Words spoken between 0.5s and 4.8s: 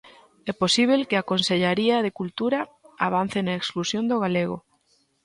posíbel que a Consellaría de Cultura avance na exclusión do galego?